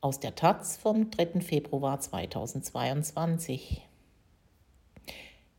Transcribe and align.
Aus 0.00 0.20
der 0.20 0.36
Taz 0.36 0.76
vom 0.76 1.10
3. 1.10 1.40
Februar 1.40 1.98
2022. 1.98 3.84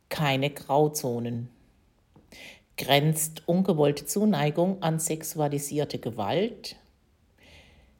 Keine 0.08 0.50
Grauzonen. 0.50 1.50
Grenzt 2.78 3.44
ungewollte 3.50 4.06
Zuneigung 4.06 4.82
an 4.82 4.98
sexualisierte 4.98 6.00
Gewalt? 6.00 6.78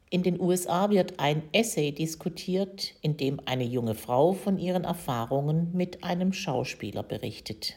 In 0.08 0.22
den 0.22 0.40
USA 0.40 0.88
wird 0.88 1.20
ein 1.20 1.42
Essay 1.52 1.92
diskutiert, 1.92 2.94
in 3.02 3.18
dem 3.18 3.42
eine 3.44 3.64
junge 3.64 3.94
Frau 3.94 4.32
von 4.32 4.58
ihren 4.58 4.84
Erfahrungen 4.84 5.70
mit 5.74 6.04
einem 6.04 6.32
Schauspieler 6.32 7.02
berichtet. 7.02 7.76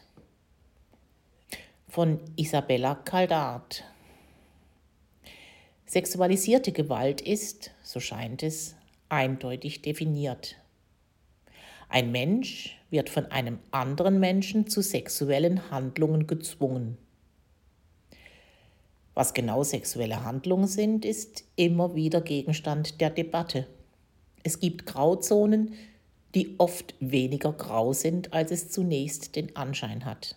Von 1.90 2.22
Isabella 2.38 2.96
Caldart. 2.96 3.84
Sexualisierte 5.86 6.72
Gewalt 6.72 7.22
ist, 7.22 7.72
so 7.84 8.00
scheint 8.00 8.42
es, 8.44 8.76
eindeutig 9.10 9.82
definiert. 9.82 10.56
Ein 11.90 12.12
Mensch 12.12 12.80
wird 12.90 13.10
von 13.10 13.26
einem 13.28 13.60
anderen 13.72 14.20
Menschen 14.20 14.68
zu 14.68 14.82
sexuellen 14.82 15.70
Handlungen 15.70 16.26
gezwungen. 16.26 16.98
Was 19.14 19.36
genau 19.36 19.64
sexuelle 19.64 20.24
Handlungen 20.24 20.68
sind, 20.68 21.06
ist 21.06 21.44
immer 21.56 21.94
wieder 21.94 22.22
Gegenstand 22.22 23.00
der 23.00 23.12
Debatte. 23.12 23.68
Es 24.42 24.60
gibt 24.60 24.88
Grauzonen, 24.88 25.74
die 26.34 26.56
oft 26.58 26.96
weniger 27.00 27.54
grau 27.54 27.94
sind, 27.94 28.34
als 28.34 28.50
es 28.52 28.70
zunächst 28.70 29.36
den 29.36 29.56
Anschein 29.56 30.06
hat. 30.06 30.36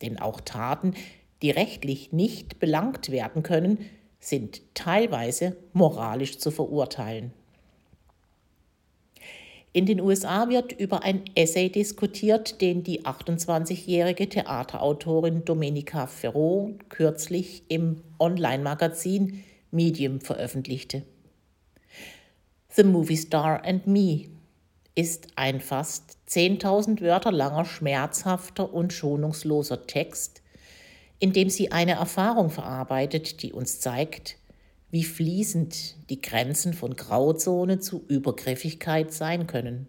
Denn 0.00 0.18
auch 0.18 0.40
Taten, 0.40 0.94
die 1.42 1.50
rechtlich 1.50 2.12
nicht 2.12 2.58
belangt 2.58 3.10
werden 3.10 3.42
können, 3.42 3.78
sind 4.24 4.62
teilweise 4.74 5.56
moralisch 5.72 6.38
zu 6.38 6.50
verurteilen. 6.50 7.32
In 9.72 9.86
den 9.86 10.00
USA 10.00 10.48
wird 10.48 10.72
über 10.72 11.02
ein 11.02 11.24
Essay 11.34 11.68
diskutiert, 11.68 12.60
den 12.60 12.84
die 12.84 13.04
28-jährige 13.04 14.28
Theaterautorin 14.28 15.44
Domenica 15.44 16.06
Ferro 16.06 16.74
kürzlich 16.88 17.64
im 17.68 18.00
Online-Magazin 18.20 19.42
Medium 19.72 20.20
veröffentlichte. 20.20 21.02
The 22.68 22.84
Movie 22.84 23.16
Star 23.16 23.64
and 23.64 23.88
Me 23.88 24.26
ist 24.94 25.26
ein 25.34 25.60
fast 25.60 26.18
10.000 26.28 27.00
Wörter 27.00 27.32
langer 27.32 27.64
schmerzhafter 27.64 28.72
und 28.72 28.92
schonungsloser 28.92 29.88
Text, 29.88 30.43
indem 31.18 31.50
sie 31.50 31.72
eine 31.72 31.92
Erfahrung 31.92 32.50
verarbeitet, 32.50 33.42
die 33.42 33.52
uns 33.52 33.80
zeigt, 33.80 34.36
wie 34.90 35.04
fließend 35.04 36.08
die 36.10 36.20
Grenzen 36.20 36.72
von 36.72 36.94
Grauzone 36.94 37.80
zu 37.80 38.04
Übergriffigkeit 38.06 39.12
sein 39.12 39.46
können. 39.46 39.88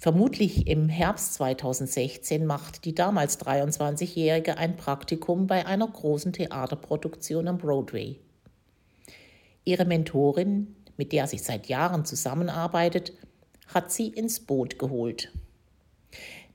Vermutlich 0.00 0.68
im 0.68 0.88
Herbst 0.88 1.34
2016 1.34 2.46
macht 2.46 2.84
die 2.84 2.94
damals 2.94 3.40
23-Jährige 3.40 4.56
ein 4.56 4.76
Praktikum 4.76 5.48
bei 5.48 5.66
einer 5.66 5.88
großen 5.88 6.32
Theaterproduktion 6.32 7.48
am 7.48 7.58
Broadway. 7.58 8.20
Ihre 9.64 9.84
Mentorin, 9.84 10.76
mit 10.96 11.12
der 11.12 11.26
sie 11.26 11.38
seit 11.38 11.66
Jahren 11.66 12.04
zusammenarbeitet, 12.04 13.12
hat 13.66 13.90
sie 13.90 14.06
ins 14.06 14.38
Boot 14.38 14.78
geholt. 14.78 15.32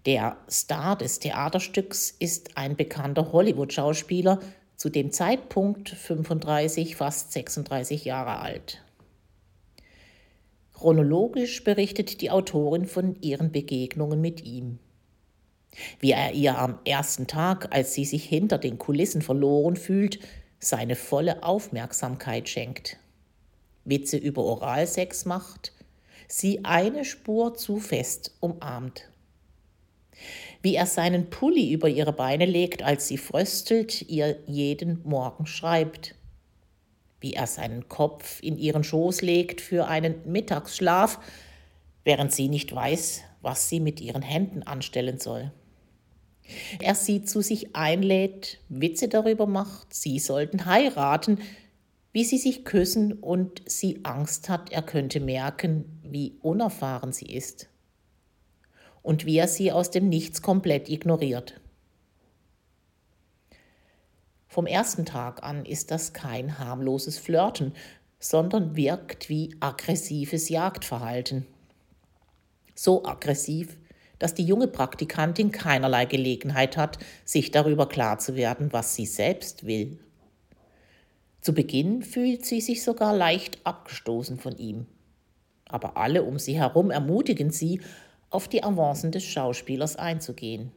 Der 0.06 0.36
Star 0.50 0.98
des 0.98 1.20
Theaterstücks 1.20 2.14
ist 2.20 2.58
ein 2.58 2.76
bekannter 2.76 3.32
Hollywood-Schauspieler, 3.32 4.40
zu 4.76 4.90
dem 4.90 5.12
Zeitpunkt 5.12 5.90
35, 5.90 6.98
fast 6.98 7.32
36 7.32 8.04
Jahre 8.04 8.40
alt. 8.40 8.84
Chronologisch 10.74 11.64
berichtet 11.64 12.20
die 12.20 12.32
Autorin 12.32 12.86
von 12.86 13.16
ihren 13.22 13.54
Begegnungen 13.54 14.20
mit 14.20 14.44
ihm. 14.44 14.80
Wie 16.00 16.12
er 16.12 16.34
ihr 16.34 16.58
am 16.58 16.80
ersten 16.86 17.28
Tag, 17.28 17.74
als 17.74 17.94
sie 17.94 18.04
sich 18.04 18.26
hinter 18.26 18.58
den 18.58 18.78
Kulissen 18.78 19.22
verloren 19.22 19.78
fühlt, 19.78 20.20
seine 20.60 20.98
volle 20.98 21.44
Aufmerksamkeit 21.44 22.50
schenkt. 22.50 22.98
Witze 23.86 24.18
über 24.18 24.44
Oralsex 24.44 25.24
macht, 25.24 25.72
sie 26.28 26.66
eine 26.66 27.06
Spur 27.06 27.56
zu 27.56 27.80
fest 27.80 28.36
umarmt 28.42 29.13
wie 30.62 30.76
er 30.76 30.86
seinen 30.86 31.30
Pulli 31.30 31.72
über 31.72 31.90
ihre 31.90 32.14
Beine 32.14 32.46
legt, 32.46 32.84
als 32.84 33.08
sie 33.08 33.18
fröstelt, 33.18 34.02
ihr 34.04 34.40
jeden 34.48 35.02
Morgen 35.04 35.46
schreibt, 35.46 36.16
wie 37.20 37.34
er 37.34 37.48
seinen 37.48 37.90
Kopf 37.90 38.42
in 38.42 38.58
ihren 38.58 38.84
Schoß 38.84 39.22
legt 39.22 39.62
für 39.62 39.88
einen 39.88 40.16
Mittagsschlaf, 40.26 41.20
während 42.04 42.32
sie 42.34 42.48
nicht 42.48 42.74
weiß, 42.74 43.22
was 43.42 43.70
sie 43.70 43.80
mit 43.80 44.02
ihren 44.02 44.22
Händen 44.22 44.64
anstellen 44.64 45.20
soll. 45.20 45.52
Er 46.80 46.96
sie 46.96 47.24
zu 47.24 47.42
sich 47.42 47.76
einlädt, 47.76 48.60
Witze 48.68 49.08
darüber 49.08 49.48
macht, 49.48 49.94
sie 49.94 50.20
sollten 50.20 50.66
heiraten, 50.66 51.40
wie 52.12 52.26
sie 52.26 52.38
sich 52.38 52.64
küssen 52.64 53.14
und 53.14 53.62
sie 53.66 54.02
Angst 54.04 54.50
hat, 54.50 54.72
er 54.72 54.82
könnte 54.82 55.20
merken, 55.20 56.00
wie 56.04 56.38
unerfahren 56.42 57.12
sie 57.12 57.26
ist 57.26 57.70
und 59.04 59.26
wie 59.26 59.38
er 59.38 59.48
sie 59.48 59.72
aus 59.72 59.92
dem 59.92 60.10
Nichts 60.10 60.42
komplett 60.42 60.90
ignoriert. 60.90 61.60
Vom 64.48 64.66
ersten 64.66 65.06
Tag 65.06 65.44
an 65.44 65.66
ist 65.66 65.92
das 65.92 66.14
kein 66.14 66.58
harmloses 66.58 67.18
Flirten, 67.18 67.74
sondern 68.20 68.76
wirkt 68.76 69.30
wie 69.30 69.56
aggressives 69.60 70.50
Jagdverhalten. 70.50 71.46
So 72.76 73.04
aggressiv, 73.06 73.78
dass 74.20 74.34
die 74.34 74.46
junge 74.46 74.68
Praktikantin 74.68 75.52
keinerlei 75.52 76.06
Gelegenheit 76.06 76.78
hat, 76.78 76.98
sich 77.26 77.52
darüber 77.52 77.90
klar 77.90 78.20
zu 78.20 78.36
werden, 78.36 78.72
was 78.72 78.96
sie 78.96 79.06
selbst 79.06 79.66
will. 79.66 80.00
Zu 81.42 81.54
Beginn 81.54 82.04
fühlt 82.04 82.46
sie 82.46 82.62
sich 82.62 82.84
sogar 82.84 83.14
leicht 83.14 83.60
abgestoßen 83.66 84.38
von 84.40 84.58
ihm. 84.58 84.86
Aber 85.68 85.98
alle 85.98 86.24
um 86.24 86.40
sie 86.40 86.58
herum 86.58 86.90
ermutigen 86.90 87.52
sie, 87.52 87.82
auf 88.34 88.48
die 88.48 88.64
Avancen 88.64 89.12
des 89.12 89.24
Schauspielers 89.24 89.96
einzugehen. 89.96 90.72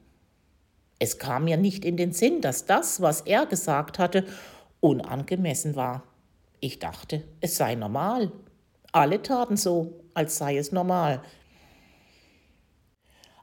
Es 0.98 1.18
kam 1.18 1.44
mir 1.44 1.56
nicht 1.56 1.84
in 1.84 1.96
den 1.96 2.12
Sinn, 2.12 2.40
dass 2.40 2.66
das, 2.66 3.00
was 3.00 3.22
er 3.22 3.46
gesagt 3.46 3.98
hatte, 3.98 4.24
unangemessen 4.80 5.76
war. 5.76 6.02
Ich 6.60 6.78
dachte, 6.78 7.24
es 7.40 7.56
sei 7.56 7.74
normal. 7.74 8.32
Alle 8.92 9.22
taten 9.22 9.56
so, 9.56 10.00
als 10.14 10.38
sei 10.38 10.56
es 10.56 10.72
normal. 10.72 11.22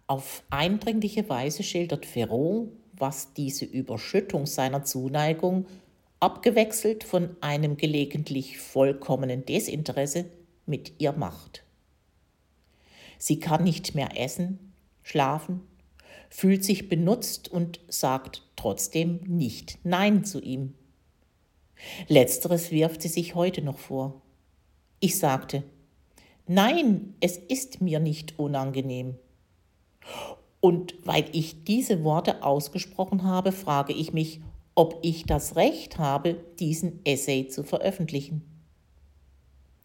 Auf 0.08 0.44
eindringliche 0.50 1.30
Weise 1.30 1.64
schildert 1.64 2.06
Ferrot, 2.06 2.70
was 2.94 3.34
diese 3.34 3.66
Überschüttung 3.66 4.46
seiner 4.46 4.84
Zuneigung, 4.84 5.66
abgewechselt 6.20 7.04
von 7.04 7.36
einem 7.42 7.78
gelegentlich 7.78 8.58
vollkommenen 8.58 9.46
Desinteresse, 9.46 10.26
mit 10.66 11.02
ihr 11.02 11.12
macht. 11.12 11.63
Sie 13.26 13.40
kann 13.40 13.64
nicht 13.64 13.96
mehr 13.96 14.22
essen, 14.22 14.74
schlafen, 15.02 15.62
fühlt 16.30 16.66
sich 16.66 16.90
benutzt 16.90 17.50
und 17.50 17.80
sagt 17.88 18.46
trotzdem 18.58 19.22
nicht 19.26 19.80
Nein 19.86 20.26
zu 20.26 20.42
ihm. 20.42 20.74
Letzteres 22.10 22.70
wirft 22.70 23.02
sie 23.02 23.08
sich 23.08 23.34
heute 23.34 23.62
noch 23.62 23.78
vor. 23.78 24.22
Ich 25.00 25.18
sagte, 25.18 25.64
Nein, 26.48 27.16
es 27.22 27.38
ist 27.38 27.80
mir 27.80 28.02
nicht 28.02 28.38
unangenehm. 28.40 29.16
Und 30.60 30.96
weil 31.06 31.24
ich 31.32 31.64
diese 31.64 32.04
Worte 32.04 32.44
ausgesprochen 32.44 33.24
habe, 33.24 33.54
frage 33.54 33.94
ich 33.94 34.12
mich, 34.12 34.42
ob 34.76 35.00
ich 35.02 35.24
das 35.24 35.56
Recht 35.56 35.98
habe, 35.98 36.44
diesen 36.60 37.00
Essay 37.06 37.48
zu 37.48 37.64
veröffentlichen. 37.64 38.42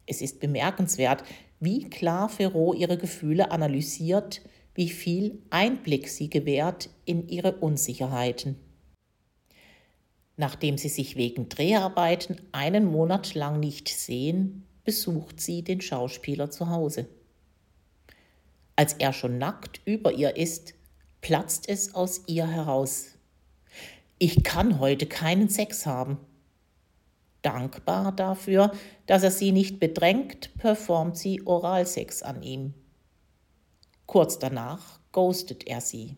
Es 0.07 0.23
ist 0.23 0.41
bemerkenswert, 0.41 1.23
wie 1.61 1.89
klar 1.91 2.29
Ferro 2.29 2.75
ihre 2.75 2.99
Gefühle 2.99 3.51
analysiert, 3.51 4.43
wie 4.75 4.89
viel 4.89 5.43
Einblick 5.51 6.09
sie 6.09 6.31
gewährt 6.31 6.91
in 7.05 7.29
ihre 7.29 7.57
Unsicherheiten. 7.57 8.57
Nachdem 10.37 10.79
sie 10.79 10.89
sich 10.89 11.17
wegen 11.17 11.49
Dreharbeiten 11.49 12.41
einen 12.53 12.85
Monat 12.85 13.35
lang 13.35 13.59
nicht 13.59 13.89
sehen, 13.89 14.65
besucht 14.85 15.41
sie 15.41 15.63
den 15.63 15.81
Schauspieler 15.81 16.51
zu 16.51 16.69
Hause. 16.71 17.09
Als 18.77 18.93
er 18.93 19.13
schon 19.13 19.39
nackt 19.39 19.81
über 19.85 20.13
ihr 20.13 20.37
ist, 20.37 20.75
platzt 21.21 21.69
es 21.69 21.95
aus 21.97 22.23
ihr 22.29 22.47
heraus. 22.47 23.07
Ich 24.21 24.45
kann 24.45 24.79
heute 24.79 25.07
keinen 25.07 25.49
Sex 25.49 25.85
haben. 25.85 26.19
Dankbar 27.43 28.13
dafür, 28.13 28.73
dass 29.07 29.23
er 29.23 29.31
sie 29.31 29.53
nicht 29.53 29.79
bedrängt, 29.79 30.57
performt 30.59 31.17
sie 31.17 31.47
Oralsex 31.47 32.23
an 32.23 32.43
ihm. 32.43 32.75
Kurz 34.07 34.39
danach 34.39 35.01
ghostet 35.13 35.67
er 35.67 35.81
sie. 35.81 36.17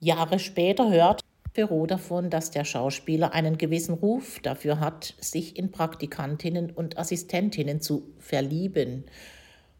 Jahre 0.00 0.38
später 0.38 0.90
hört, 0.90 1.20
Perrault 1.54 1.90
davon, 1.90 2.30
dass 2.30 2.50
der 2.50 2.64
Schauspieler 2.64 3.32
einen 3.32 3.58
gewissen 3.58 3.94
Ruf 3.94 4.40
dafür 4.40 4.80
hat, 4.80 5.14
sich 5.20 5.56
in 5.56 5.70
Praktikantinnen 5.70 6.70
und 6.70 6.98
Assistentinnen 6.98 7.80
zu 7.80 8.12
verlieben, 8.18 9.04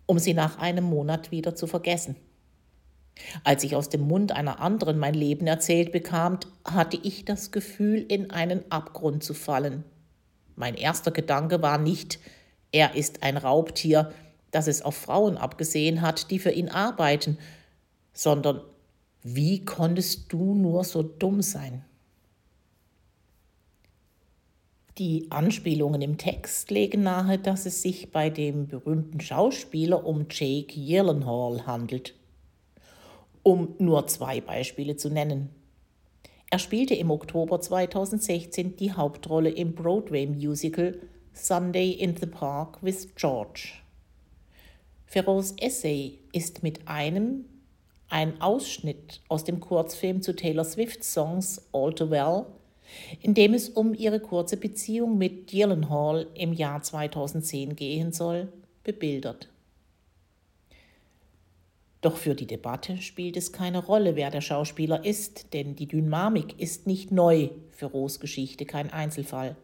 um 0.06 0.18
sie 0.18 0.34
nach 0.34 0.58
einem 0.58 0.84
Monat 0.84 1.32
wieder 1.32 1.56
zu 1.56 1.66
vergessen. 1.66 2.16
Als 3.44 3.62
ich 3.62 3.76
aus 3.76 3.88
dem 3.88 4.02
Mund 4.02 4.32
einer 4.32 4.60
anderen 4.60 4.98
mein 4.98 5.14
Leben 5.14 5.46
erzählt 5.46 5.92
bekam, 5.92 6.38
hatte 6.64 6.98
ich 7.02 7.24
das 7.24 7.52
Gefühl, 7.52 8.00
in 8.00 8.30
einen 8.30 8.70
Abgrund 8.70 9.22
zu 9.22 9.34
fallen. 9.34 9.84
Mein 10.56 10.74
erster 10.74 11.10
Gedanke 11.10 11.62
war 11.62 11.78
nicht, 11.78 12.18
er 12.72 12.94
ist 12.94 13.22
ein 13.22 13.36
Raubtier, 13.36 14.12
das 14.50 14.66
es 14.66 14.82
auf 14.82 14.96
Frauen 14.96 15.36
abgesehen 15.36 16.00
hat, 16.00 16.30
die 16.30 16.38
für 16.38 16.50
ihn 16.50 16.68
arbeiten, 16.68 17.38
sondern 18.12 18.60
wie 19.22 19.64
konntest 19.64 20.32
du 20.32 20.54
nur 20.54 20.84
so 20.84 21.02
dumm 21.02 21.40
sein? 21.42 21.84
Die 24.98 25.26
Anspielungen 25.30 26.02
im 26.02 26.18
Text 26.18 26.70
legen 26.70 27.02
nahe, 27.02 27.38
dass 27.38 27.66
es 27.66 27.82
sich 27.82 28.12
bei 28.12 28.30
dem 28.30 28.68
berühmten 28.68 29.20
Schauspieler 29.20 30.04
um 30.04 30.26
Jake 30.30 30.72
Gyllenhaal 30.72 31.66
handelt. 31.66 32.14
Um 33.44 33.76
nur 33.78 34.08
zwei 34.08 34.40
Beispiele 34.40 34.96
zu 34.96 35.10
nennen. 35.10 35.50
Er 36.50 36.58
spielte 36.58 36.94
im 36.94 37.12
Oktober 37.12 37.60
2016 37.60 38.76
die 38.76 38.92
Hauptrolle 38.92 39.50
im 39.50 39.74
Broadway-Musical 39.74 41.00
Sunday 41.32 41.90
in 41.90 42.16
the 42.16 42.26
Park 42.26 42.78
with 42.82 43.14
George. 43.14 43.74
Ferros 45.06 45.54
Essay 45.60 46.18
ist 46.32 46.62
mit 46.64 46.88
einem 46.88 47.44
ein 48.08 48.40
Ausschnitt 48.40 49.20
aus 49.28 49.44
dem 49.44 49.60
Kurzfilm 49.60 50.22
zu 50.22 50.34
Taylor 50.34 50.64
Swift's 50.64 51.12
Songs 51.12 51.60
All 51.72 51.92
Too 51.94 52.10
Well, 52.10 52.46
in 53.20 53.34
dem 53.34 53.54
es 53.54 53.68
um 53.68 53.94
ihre 53.94 54.20
kurze 54.20 54.56
Beziehung 54.56 55.18
mit 55.18 55.48
Gyllenhaal 55.48 56.28
im 56.34 56.52
Jahr 56.52 56.82
2010 56.82 57.76
gehen 57.76 58.12
soll, 58.12 58.52
bebildert. 58.84 59.48
Doch 62.04 62.18
für 62.18 62.34
die 62.34 62.46
Debatte 62.46 62.98
spielt 62.98 63.34
es 63.34 63.50
keine 63.50 63.82
Rolle, 63.82 64.14
wer 64.14 64.30
der 64.30 64.42
Schauspieler 64.42 65.06
ist, 65.06 65.54
denn 65.54 65.74
die 65.74 65.86
Dynamik 65.88 66.60
ist 66.60 66.86
nicht 66.86 67.10
neu, 67.10 67.48
für 67.70 67.86
Rohs 67.86 68.20
Geschichte 68.20 68.66
kein 68.66 68.92
Einzelfall. 68.92 69.56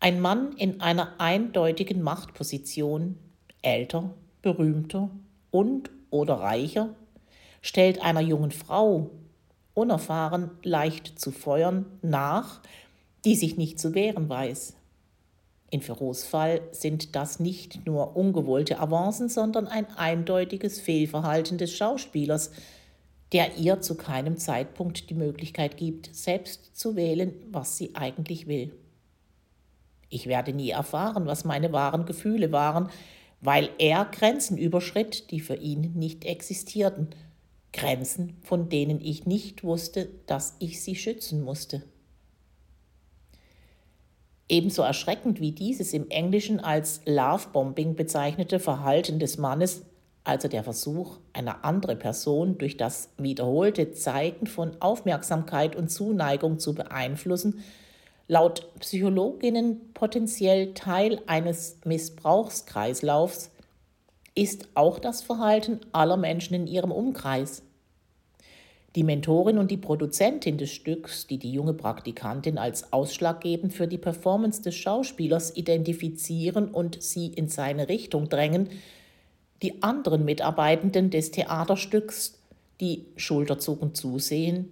Ein 0.00 0.20
Mann 0.20 0.52
in 0.58 0.82
einer 0.82 1.18
eindeutigen 1.18 2.02
Machtposition, 2.02 3.16
älter, 3.62 4.12
berühmter 4.42 5.08
und 5.50 5.88
oder 6.10 6.34
reicher, 6.34 6.90
stellt 7.62 8.02
einer 8.02 8.20
jungen 8.20 8.50
Frau, 8.50 9.08
unerfahren, 9.72 10.50
leicht 10.62 11.18
zu 11.18 11.30
feuern, 11.30 11.86
nach, 12.02 12.60
die 13.24 13.34
sich 13.34 13.56
nicht 13.56 13.80
zu 13.80 13.94
wehren 13.94 14.28
weiß. 14.28 14.74
In 15.74 15.80
Ferros 15.80 16.22
Fall 16.22 16.60
sind 16.70 17.16
das 17.16 17.40
nicht 17.40 17.84
nur 17.84 18.14
ungewollte 18.14 18.78
Avancen, 18.78 19.28
sondern 19.28 19.66
ein 19.66 19.86
eindeutiges 19.96 20.80
Fehlverhalten 20.80 21.58
des 21.58 21.72
Schauspielers, 21.74 22.52
der 23.32 23.56
ihr 23.56 23.80
zu 23.80 23.96
keinem 23.96 24.36
Zeitpunkt 24.36 25.10
die 25.10 25.14
Möglichkeit 25.14 25.76
gibt, 25.76 26.14
selbst 26.14 26.78
zu 26.78 26.94
wählen, 26.94 27.34
was 27.50 27.76
sie 27.76 27.96
eigentlich 27.96 28.46
will. 28.46 28.72
Ich 30.10 30.28
werde 30.28 30.52
nie 30.52 30.70
erfahren, 30.70 31.26
was 31.26 31.44
meine 31.44 31.72
wahren 31.72 32.06
Gefühle 32.06 32.52
waren, 32.52 32.88
weil 33.40 33.68
er 33.78 34.04
Grenzen 34.04 34.56
überschritt, 34.56 35.32
die 35.32 35.40
für 35.40 35.56
ihn 35.56 35.94
nicht 35.94 36.24
existierten– 36.24 37.08
Grenzen, 37.72 38.36
von 38.44 38.68
denen 38.68 39.00
ich 39.00 39.26
nicht 39.26 39.64
wusste, 39.64 40.08
dass 40.26 40.54
ich 40.60 40.80
sie 40.80 40.94
schützen 40.94 41.42
musste. 41.42 41.82
Ebenso 44.48 44.82
erschreckend 44.82 45.40
wie 45.40 45.52
dieses 45.52 45.94
im 45.94 46.10
Englischen 46.10 46.60
als 46.60 47.00
Lovebombing 47.06 47.94
bezeichnete 47.94 48.60
Verhalten 48.60 49.18
des 49.18 49.38
Mannes, 49.38 49.84
also 50.22 50.48
der 50.48 50.64
Versuch, 50.64 51.18
eine 51.32 51.64
andere 51.64 51.96
Person 51.96 52.58
durch 52.58 52.76
das 52.76 53.10
wiederholte 53.18 53.92
Zeigen 53.92 54.46
von 54.46 54.72
Aufmerksamkeit 54.80 55.76
und 55.76 55.90
Zuneigung 55.90 56.58
zu 56.58 56.74
beeinflussen, 56.74 57.62
laut 58.28 58.68
Psychologinnen 58.80 59.92
potenziell 59.92 60.74
Teil 60.74 61.20
eines 61.26 61.78
Missbrauchskreislaufs, 61.84 63.50
ist 64.34 64.68
auch 64.74 64.98
das 64.98 65.22
Verhalten 65.22 65.80
aller 65.92 66.16
Menschen 66.16 66.54
in 66.54 66.66
ihrem 66.66 66.90
Umkreis. 66.90 67.62
Die 68.94 69.02
Mentorin 69.02 69.58
und 69.58 69.70
die 69.70 69.76
Produzentin 69.76 70.56
des 70.56 70.70
Stücks, 70.70 71.26
die 71.26 71.38
die 71.38 71.52
junge 71.52 71.74
Praktikantin 71.74 72.58
als 72.58 72.92
ausschlaggebend 72.92 73.72
für 73.72 73.88
die 73.88 73.98
Performance 73.98 74.62
des 74.62 74.76
Schauspielers 74.76 75.56
identifizieren 75.56 76.68
und 76.68 77.02
sie 77.02 77.26
in 77.26 77.48
seine 77.48 77.88
Richtung 77.88 78.28
drängen, 78.28 78.68
die 79.62 79.82
anderen 79.82 80.24
Mitarbeitenden 80.24 81.10
des 81.10 81.32
Theaterstücks, 81.32 82.38
die 82.80 83.06
schulterzuckend 83.16 83.96
zusehen, 83.96 84.68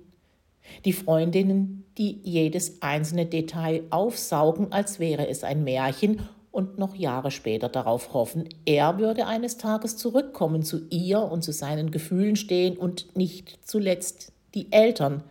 die 0.84 0.92
Freundinnen, 0.92 1.84
die 1.98 2.20
jedes 2.22 2.80
einzelne 2.82 3.26
Detail 3.26 3.82
aufsaugen, 3.90 4.72
als 4.72 5.00
wäre 5.00 5.28
es 5.28 5.42
ein 5.42 5.64
Märchen 5.64 6.20
und 6.52 6.78
noch 6.78 6.94
Jahre 6.94 7.30
später 7.30 7.68
darauf 7.68 8.12
hoffen, 8.12 8.48
er 8.66 8.98
würde 8.98 9.26
eines 9.26 9.56
Tages 9.56 9.96
zurückkommen 9.96 10.62
zu 10.62 10.86
ihr 10.90 11.20
und 11.22 11.42
zu 11.42 11.52
seinen 11.52 11.90
Gefühlen 11.90 12.36
stehen 12.36 12.76
und 12.76 13.16
nicht 13.16 13.58
zuletzt 13.66 14.32
die 14.54 14.70
Eltern, 14.70 15.24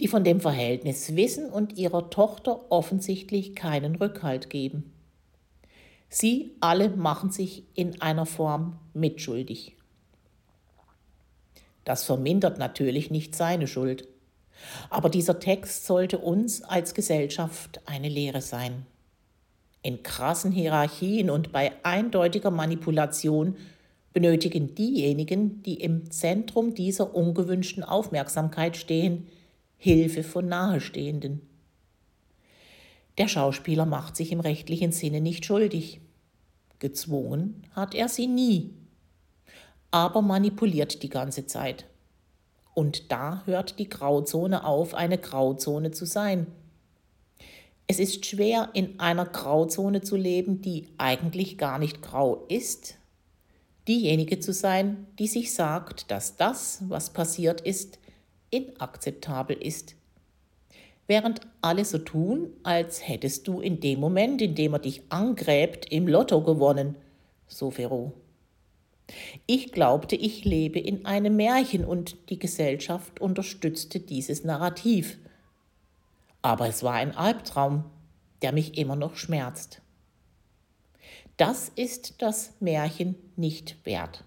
die 0.00 0.08
von 0.08 0.24
dem 0.24 0.40
Verhältnis 0.40 1.16
wissen 1.16 1.50
und 1.50 1.76
ihrer 1.76 2.10
Tochter 2.10 2.70
offensichtlich 2.70 3.56
keinen 3.56 3.96
Rückhalt 3.96 4.48
geben. 4.48 4.92
Sie 6.08 6.52
alle 6.60 6.90
machen 6.90 7.30
sich 7.30 7.64
in 7.74 8.00
einer 8.00 8.26
Form 8.26 8.78
mitschuldig. 8.94 9.76
Das 11.84 12.04
vermindert 12.04 12.58
natürlich 12.58 13.10
nicht 13.10 13.34
seine 13.34 13.66
Schuld. 13.66 14.06
Aber 14.90 15.08
dieser 15.08 15.40
Text 15.40 15.86
sollte 15.86 16.18
uns 16.18 16.62
als 16.62 16.94
Gesellschaft 16.94 17.80
eine 17.86 18.08
Lehre 18.08 18.42
sein. 18.42 18.86
In 19.86 20.02
krassen 20.02 20.50
Hierarchien 20.50 21.30
und 21.30 21.52
bei 21.52 21.70
eindeutiger 21.84 22.50
Manipulation 22.50 23.54
benötigen 24.12 24.74
diejenigen, 24.74 25.62
die 25.62 25.74
im 25.74 26.10
Zentrum 26.10 26.74
dieser 26.74 27.14
ungewünschten 27.14 27.84
Aufmerksamkeit 27.84 28.76
stehen, 28.76 29.28
Hilfe 29.76 30.24
von 30.24 30.48
Nahestehenden. 30.48 31.42
Der 33.16 33.28
Schauspieler 33.28 33.86
macht 33.86 34.16
sich 34.16 34.32
im 34.32 34.40
rechtlichen 34.40 34.90
Sinne 34.90 35.20
nicht 35.20 35.44
schuldig. 35.44 36.00
Gezwungen 36.80 37.62
hat 37.70 37.94
er 37.94 38.08
sie 38.08 38.26
nie, 38.26 38.74
aber 39.92 40.20
manipuliert 40.20 41.04
die 41.04 41.10
ganze 41.10 41.46
Zeit. 41.46 41.86
Und 42.74 43.12
da 43.12 43.44
hört 43.44 43.78
die 43.78 43.88
Grauzone 43.88 44.64
auf, 44.64 44.94
eine 44.94 45.18
Grauzone 45.18 45.92
zu 45.92 46.06
sein. 46.06 46.48
Es 47.88 48.00
ist 48.00 48.26
schwer, 48.26 48.70
in 48.74 48.98
einer 48.98 49.26
Grauzone 49.26 50.00
zu 50.00 50.16
leben, 50.16 50.60
die 50.60 50.88
eigentlich 50.98 51.56
gar 51.56 51.78
nicht 51.78 52.02
grau 52.02 52.44
ist. 52.48 52.96
Diejenige 53.86 54.40
zu 54.40 54.52
sein, 54.52 55.06
die 55.18 55.28
sich 55.28 55.54
sagt, 55.54 56.10
dass 56.10 56.36
das, 56.36 56.82
was 56.88 57.10
passiert 57.10 57.60
ist, 57.60 58.00
inakzeptabel 58.50 59.56
ist. 59.56 59.94
Während 61.06 61.42
alle 61.60 61.84
so 61.84 61.98
tun, 61.98 62.48
als 62.64 63.06
hättest 63.06 63.46
du 63.46 63.60
in 63.60 63.78
dem 63.78 64.00
Moment, 64.00 64.42
in 64.42 64.56
dem 64.56 64.72
er 64.72 64.80
dich 64.80 65.02
angräbt, 65.08 65.86
im 65.92 66.08
Lotto 66.08 66.42
gewonnen, 66.42 66.96
so 67.46 67.70
Ferro. 67.70 68.12
Ich 69.46 69.70
glaubte, 69.70 70.16
ich 70.16 70.44
lebe 70.44 70.80
in 70.80 71.06
einem 71.06 71.36
Märchen 71.36 71.84
und 71.84 72.16
die 72.28 72.40
Gesellschaft 72.40 73.20
unterstützte 73.20 74.00
dieses 74.00 74.42
Narrativ 74.42 75.18
aber 76.46 76.68
es 76.68 76.84
war 76.84 76.94
ein 76.94 77.16
Albtraum, 77.16 77.84
der 78.40 78.52
mich 78.52 78.78
immer 78.78 78.94
noch 78.94 79.16
schmerzt. 79.16 79.82
Das 81.36 81.70
ist 81.74 82.22
das 82.22 82.52
Märchen 82.60 83.16
nicht 83.34 83.84
wert. 83.84 84.22